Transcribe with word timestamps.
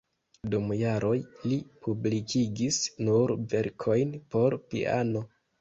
Dum 0.53 0.71
jaroj 0.77 1.17
li 1.51 1.59
publikigis 1.87 2.81
nur 3.11 3.37
verkojn 3.55 4.19
por 4.33 4.61
piano. 4.73 5.25